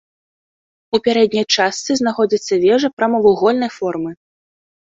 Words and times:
У 0.97 0.99
пярэдняй 1.07 1.45
частцы 1.59 1.91
знаходзіцца 2.01 2.53
вежа 2.65 2.93
прамавугольнай 2.97 3.71
формы. 3.79 4.11